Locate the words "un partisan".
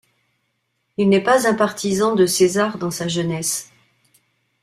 1.47-2.15